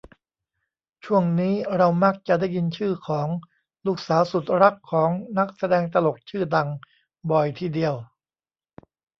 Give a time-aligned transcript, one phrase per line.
[1.05, 3.27] ช่วงนี้เรามักจะได้ยินชื่อของ
[3.85, 6.67] ลูกสาวสุดรักของ นักแสดงตลกชื่อดัง
[7.31, 7.95] บ่อยทีเดียว